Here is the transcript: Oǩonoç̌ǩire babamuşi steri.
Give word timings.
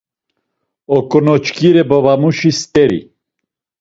Oǩonoç̌ǩire 0.95 1.83
babamuşi 1.89 2.51
steri. 2.59 2.99